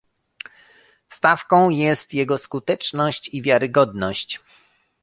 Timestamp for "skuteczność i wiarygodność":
2.37-4.39